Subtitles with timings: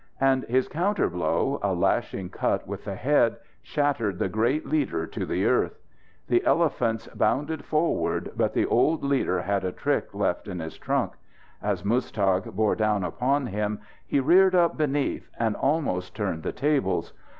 [0.19, 5.27] And his counter blow, a lashing cut with the head, shattered the great leader to
[5.27, 5.77] the earth.
[6.27, 11.13] The elephants bounded forward, but the old leader had a trick left in his trunk.
[11.61, 17.13] As Muztagh bore down upon him he reared up beneath, and almost turned the tables.